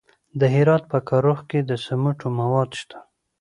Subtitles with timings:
[0.39, 2.97] د هرات په کرخ کې د سمنټو مواد شته.